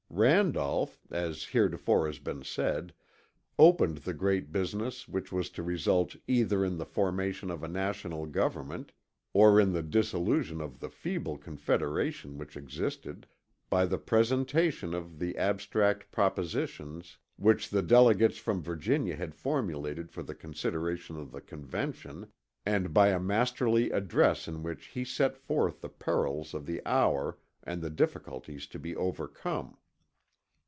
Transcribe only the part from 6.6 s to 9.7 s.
in the formation of a National government or